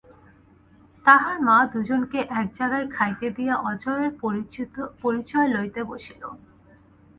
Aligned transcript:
তাহার 1.05 1.37
মা 1.41 1.57
দুজনকে 1.73 2.19
এক 2.31 2.47
জায়গায় 2.55 2.87
খাইতে 2.87 3.27
দিয়া 3.37 3.53
অজয়ের 3.69 4.11
পরিচয় 5.01 5.47
লইতে 5.47 5.81
বসিল। 5.83 6.21